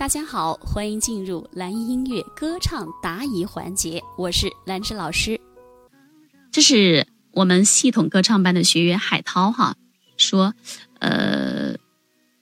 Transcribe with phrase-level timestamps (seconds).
[0.00, 5.38] 大家好，欢迎进入蓝音音乐歌唱答疑环节，我是兰芝老师。
[6.50, 9.76] 这是我们系统歌唱班的学员海涛哈，
[10.16, 10.54] 说，
[11.00, 11.74] 呃，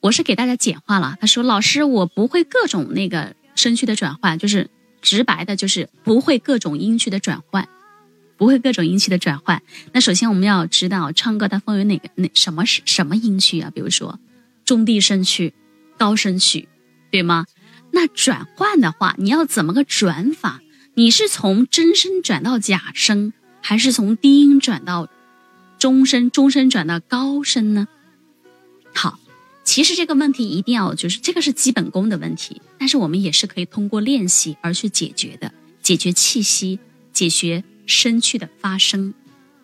[0.00, 1.16] 我是给大家简化了。
[1.20, 4.68] 他说，老师，我不会各种那个声区的转换，就是
[5.00, 7.68] 直白的，就是不会各种音区的转换，
[8.36, 9.62] 不会各种音区的转换。
[9.92, 13.70] 那首先我们要知道，唱歌它分为哪个哪什么是什么音区啊？
[13.72, 14.18] 比如说
[14.64, 15.54] 中低声区、
[15.96, 16.68] 高声区。
[17.14, 17.46] 对吗？
[17.92, 20.60] 那转换的话，你要怎么个转法？
[20.94, 25.08] 你是从真声转到假声，还是从低音转到
[25.78, 27.86] 中声，中声转到高声呢？
[28.92, 29.20] 好，
[29.62, 36.80] 其实这个问题一定要就是这个是基本功的问题，但是我们也是可以通过练习而去解决的，解决气息，
[37.12, 39.14] 解决声区的发声，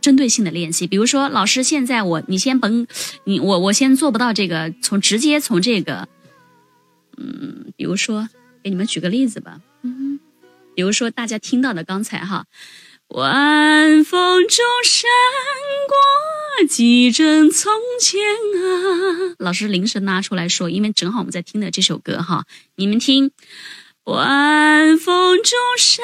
[0.00, 0.86] 针对性的练习。
[0.86, 2.86] 比如说，老师现在我你先甭
[3.24, 6.08] 你我我先做不到这个，从直接从这个。
[7.16, 8.28] 嗯，比如说，
[8.62, 9.60] 给你们举个例子吧。
[9.82, 10.20] 嗯，
[10.74, 12.46] 比如说大家听到的刚才哈，
[13.08, 15.08] 晚风中闪
[15.88, 19.34] 过几帧从前啊。
[19.38, 23.32] 老师临时拉出来说，因为正好我们在听的这首歌哈，你们听，
[24.04, 26.02] 晚风中闪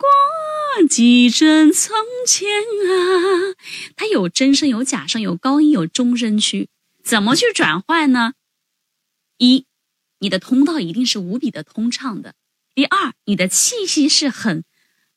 [0.00, 1.94] 过几帧从
[2.26, 3.54] 前啊。
[3.96, 6.68] 它有真声，有假声，有高音，有中声区，
[7.04, 8.32] 怎么去转换呢？
[9.38, 9.67] 一。
[10.20, 12.34] 你的通道一定是无比的通畅的。
[12.74, 14.64] 第二，你的气息是很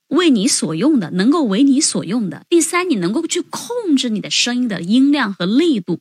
[0.08, 2.46] 为你所用的，能够为你所用的。
[2.50, 6.00] 第三，你能够去控制你的声音的音量和力度。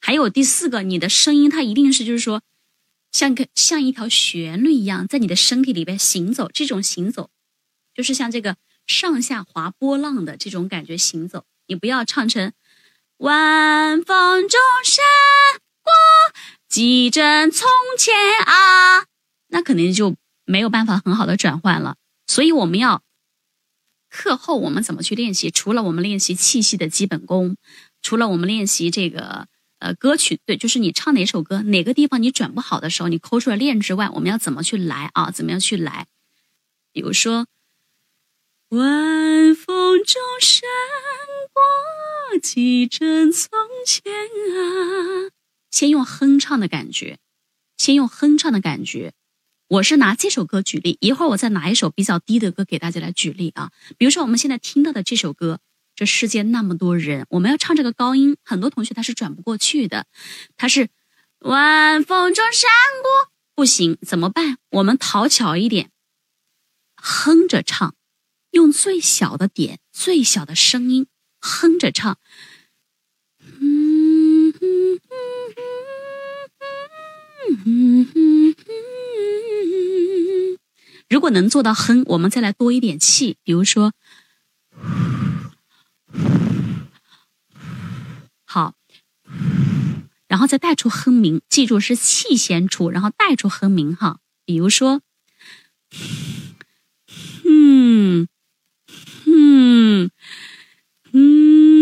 [0.00, 2.42] 还有第四个，你的声音它一定是就是说，
[3.12, 6.50] 像个像一条旋律一样，在你的身体里边行走。
[6.52, 7.30] 这种行走，
[7.94, 11.44] 就是像这个上下滑波浪的这种感觉行走。
[11.66, 12.52] 你不要唱成
[13.18, 15.63] 晚风中闪。
[16.74, 18.12] 几帧从前
[18.46, 19.06] 啊，
[19.46, 21.94] 那肯定就没有办法很好的转换了。
[22.26, 23.00] 所以我们要
[24.10, 25.52] 课后我们怎么去练习？
[25.52, 27.56] 除了我们练习气息的基本功，
[28.02, 29.46] 除了我们练习这个
[29.78, 35.30] 呃歌曲，对，就是你唱哪首歌，哪个地方你转不好的时候，你抠出来练之外，我们要怎么去来啊？
[35.30, 36.08] 怎么样去来？
[36.92, 37.46] 比如说，
[38.70, 40.68] 晚风中闪
[41.52, 43.48] 过几帧从
[43.86, 44.12] 前
[44.58, 44.93] 啊。
[45.74, 47.18] 先用哼唱的感觉，
[47.76, 49.12] 先用哼唱的感觉。
[49.66, 53.72] 我是拿这首歌举例，一会儿我再拿一首比较低的歌给大家来举例啊。
[53.98, 55.58] 比如说我们现在听到的这首歌，
[55.96, 60.06] 这世间那么多人，我们要唱这个高音，很多同学他是转不过去的，
[60.56, 60.90] 他是
[61.40, 62.70] 晚风中闪
[63.02, 64.58] 过，不行，怎么办？
[64.70, 65.90] 我们讨巧一点，
[66.94, 67.96] 哼着唱，
[68.52, 71.08] 用最小的点、最小的声音
[71.40, 72.16] 哼着唱。
[81.08, 83.92] 如果能做到哼，我们再来多一点气，比如说，
[88.44, 88.74] 好，
[90.26, 94.18] 然后再带出哼鸣，记住是气先出，然后带出哼鸣哈。
[94.44, 95.00] 比如说，
[97.44, 98.28] 嗯，
[99.26, 100.10] 嗯，
[101.12, 101.73] 嗯，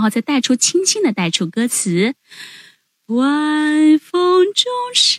[0.00, 2.14] 然后再带出轻轻的带出歌词。
[3.08, 5.18] 晚风中闪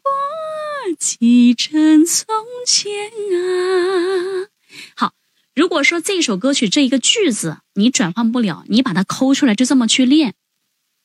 [0.00, 2.32] 过几帧从
[2.64, 4.46] 前啊！
[4.94, 5.14] 好，
[5.52, 10.34] 如果说这首歌曲这一个句子你转换不了，你把它抠出来就这么去练，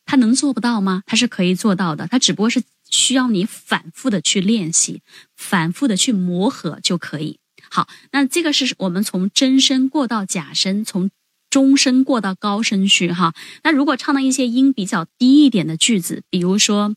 [0.05, 1.01] 它能做不到吗？
[1.07, 2.61] 它是可以做到的，它只不过是
[2.91, 5.01] 需要你反复的去练习，
[5.35, 7.39] 反复的去磨合就可以。
[7.71, 11.09] 好，那这个是我们从真声过到假声，从。
[11.49, 16.95] 中声过到高声区，哈，那如果唱到一些音比较低一点的句子，比如说，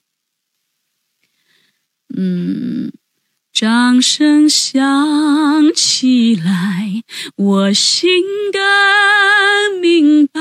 [2.17, 2.93] 嗯，
[3.53, 7.05] 掌声响起来，
[7.37, 8.11] 我心
[8.53, 10.41] 更明白。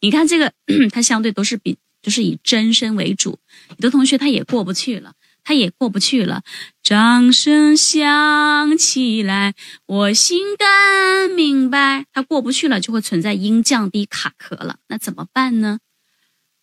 [0.00, 0.52] 你看这个，
[0.92, 3.38] 它相对都是比，就是以真声为主，
[3.70, 5.14] 有的同学他也过不去了。
[5.50, 6.44] 他也过不去了，
[6.80, 12.06] 掌声响起来，我心更明白。
[12.12, 15.80] 他过不去了，就会存在音降低卡壳了，那怎么办呢？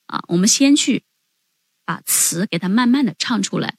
[0.06, 1.04] 啊，我们先去
[1.84, 3.76] 把词给它慢慢的唱出来。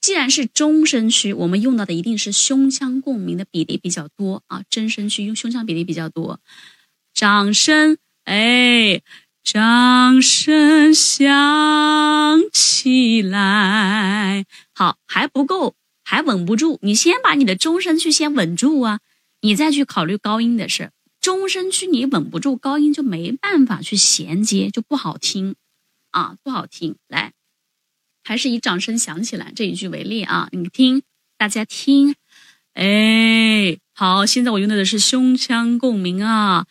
[0.00, 6.40] 既然是中声区，我们用到的一定是胸腔共鸣的比例比较多啊，真声区用胸腔比例比较多。
[7.12, 9.02] 掌声，哎。
[9.46, 11.24] 掌声响
[12.52, 14.44] 起来，
[14.74, 16.80] 好还不够，还稳不住。
[16.82, 18.98] 你先把你的中声区先稳住啊，
[19.42, 20.90] 你再去考虑高音的事。
[21.20, 25.54] 中声区你稳不住高音，就没办法去衔接，就不好听
[26.10, 26.96] 啊，不好听。
[27.06, 27.32] 来，
[28.24, 31.02] 还是以掌声响起来这一句为例啊，你听，
[31.38, 32.16] 大家听，
[32.74, 36.66] 哎，好，现在我用到的是胸腔共鸣啊，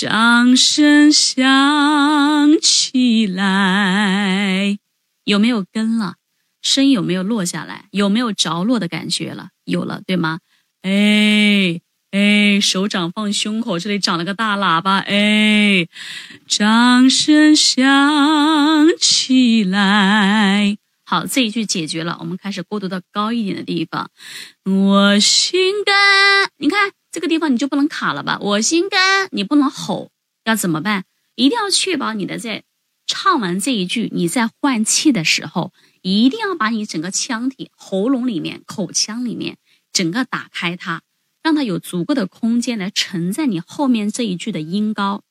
[0.00, 4.78] 掌声响起来，
[5.24, 6.14] 有没有跟了？
[6.62, 7.84] 声音有没有落下来？
[7.90, 9.50] 有没有着落的感觉了？
[9.66, 10.38] 有了，对吗？
[10.80, 11.82] 哎。
[12.12, 15.00] 哎，手掌放胸口，这里长了个大喇叭。
[15.00, 15.86] 哎，
[16.48, 20.78] 掌声响起来。
[21.04, 24.10] 好，这一句解决了，我们开始过渡到高一点的地方。
[24.64, 28.38] 我心甘，你看这个地方你就不能卡了吧？
[28.40, 30.10] 我心甘，你不能吼，
[30.44, 31.04] 要怎么办？
[31.34, 32.64] 一定要确保你的在
[33.06, 35.72] 唱完这一句，你在换气的时候，
[36.02, 39.56] 一定要把你整个腔体、喉咙里面、口腔里面
[39.92, 41.02] 整个打开它。
[41.42, 45.22] 让它有足够的空间来承载你后面这一句的音高，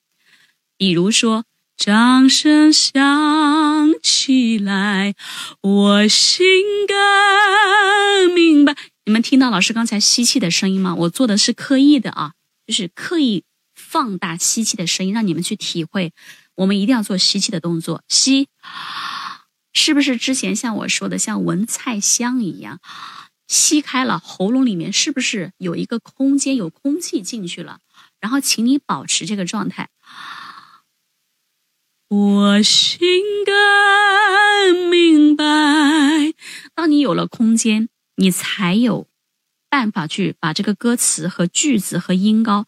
[0.75, 1.45] 比如说，
[1.77, 5.13] 掌声响起来，
[5.61, 8.75] 我心甘明白。
[9.09, 10.93] 你们听到老师刚才吸气的声音吗？
[10.93, 12.33] 我做的是刻意的啊，
[12.67, 16.13] 就是刻意放大吸气的声音，让你们去体会。
[16.53, 18.49] 我们一定要做吸气的动作，吸，
[19.73, 22.81] 是不是之前像我说的，像闻菜香一样？
[23.47, 27.79] 吸开了，喉咙里面是不是有一个空间，有空气进去了？
[28.19, 29.89] 然后，请你保持这个状态。
[32.09, 32.99] 我心
[33.43, 35.45] 甘明白。
[36.75, 37.89] 当你有了空间，
[38.19, 39.07] 你才有
[39.69, 42.67] 办法去把这个歌词和句子和音高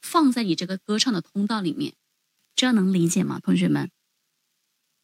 [0.00, 1.92] 放在你这个歌唱的通道里面。
[2.56, 3.90] 这样能理解吗，同学们？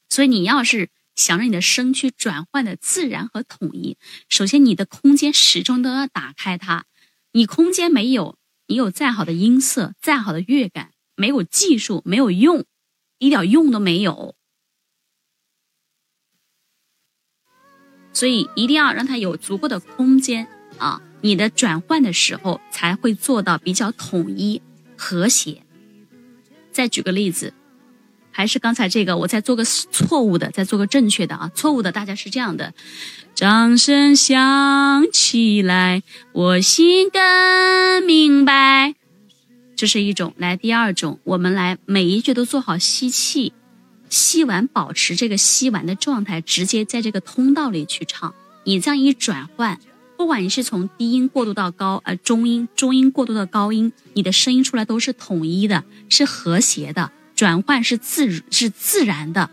[0.09, 0.91] 所以你要是。
[1.17, 3.99] 想让你的声区转换的自然和统一，
[4.31, 6.87] 首先你的空间始终都要打开它。
[7.33, 8.39] 你空间没有，
[8.69, 12.65] 你有再好的音色、再好的乐感，没有技术，没有用，
[13.19, 14.35] 一点用都没有。
[18.13, 20.47] 所以一定要让它有足够的空间
[20.79, 21.01] 啊！
[21.21, 24.63] 你的转换的时候才会做到比较统一、
[24.97, 25.63] 和谐。
[26.73, 27.53] 再举个例子。
[28.33, 31.51] 还是刚才这个，我再做个错误的，再做个正确的啊！
[31.53, 32.73] 错误的，大家是这样的：
[33.35, 38.95] 掌声响起来，我心更明白。
[39.77, 40.33] 这是一种。
[40.39, 43.53] 来，第二种，我们来每一句都做好吸气，
[44.11, 48.35] 吸完保持这个吸完的状态，直接在这个通道里去唱。
[48.65, 49.81] 你这样一转换，
[50.19, 57.11] 不管你是从低音过渡到高，呃，中音，中音过渡到高音，你的声音出来都是统一的，是和谐的。
[57.35, 59.49] 转换是自是自然的，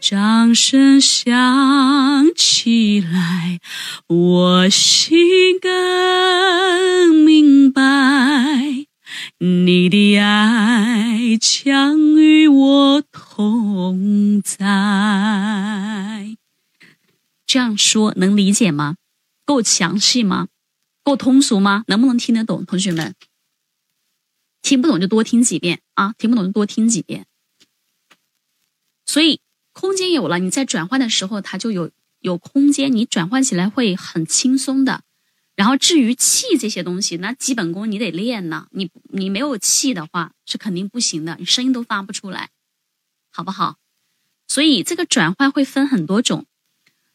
[0.00, 3.60] 掌声响起来，
[4.06, 7.82] 我心更明白，
[9.42, 16.36] 你的爱将与我同在。
[17.46, 18.96] 这样说能理解吗？
[19.46, 20.48] 够详细吗？
[21.02, 21.84] 够通俗吗？
[21.86, 23.14] 能不能听得懂，同学们？
[24.60, 26.12] 听不懂就多听几遍啊！
[26.18, 27.24] 听不懂就多听几遍。
[29.06, 29.40] 所以
[29.72, 35.00] 空间有了，你在转换的时候，它就有有空间，你转换起来会很轻松的。
[35.60, 38.66] 然后至于气这些东西，那基本功你得练呢。
[38.70, 42.48] 你你没有气的话，是肯定不行的，你声音都发不出来，
[43.30, 43.76] 好不好？
[44.48, 46.46] 所以这个转换会分很多种。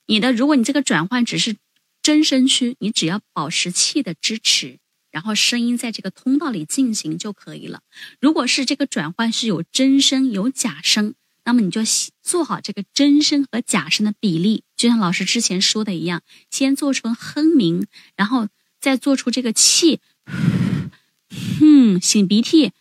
[0.06, 1.58] 你的，如果你这个转换只是
[2.04, 4.78] 真声区，你只要保持气的支持。
[5.10, 7.82] 然后声音在这个通道里进行就可以了。
[8.22, 11.82] 如果是这个转换是有真声有假声，那么你就
[12.22, 16.22] 做好这个真声和假声的比例，就像老师之前说的一样，
[16.52, 17.88] 先做出哼鸣，
[18.18, 18.50] 然后
[18.82, 22.74] 再做出这个气，哼，擤鼻涕，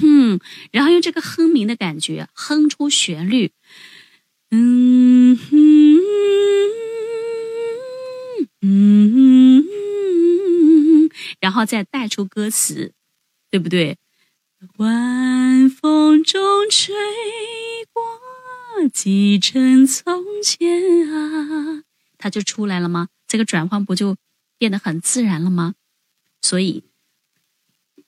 [0.00, 3.52] 哼，然后用这个哼鸣的感觉哼出旋律，
[4.50, 5.98] 嗯哼，
[8.62, 9.66] 嗯哼。
[11.40, 12.92] 然后再带出歌词，
[13.50, 13.98] 对不对？
[14.78, 16.94] 晚风中吹
[17.92, 21.84] 过几帧从前啊，
[22.16, 23.08] 它就出来了吗？
[23.26, 24.16] 这个转换不就
[24.56, 25.74] 变得很自然了吗？
[26.40, 26.84] 所以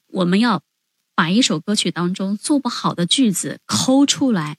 [0.07, 0.63] 我们要
[1.15, 4.57] 把一首歌曲当中做不好的句子抠出来，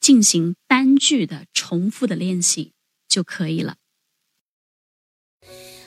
[0.00, 2.72] 进行单句的重复的练习
[3.08, 3.76] 就可以了。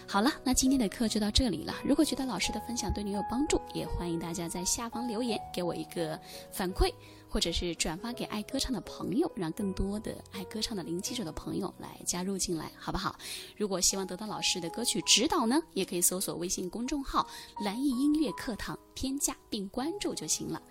[0.08, 1.74] 好了，那今天的课就到这里了。
[1.84, 6.18] 如果觉得老师的分享对你有帮助，也欢迎大家在下方留言给我一个
[6.52, 6.94] 反馈，
[7.28, 13.16] 或者是转发给爱歌唱的朋友，让更多的爱歌唱的零基础的朋友来加入进来，好不好？
[13.58, 17.28] 如果希望得到老师的歌曲指导呢，也可以搜索微信公众号
[17.60, 20.62] “蓝艺音乐课堂”，添加并关注就行了。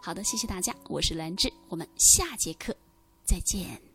[0.00, 2.74] 好的，谢谢大家，我是兰芝，我们下节课
[3.24, 3.93] 再见。